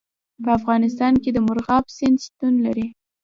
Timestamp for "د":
1.33-1.37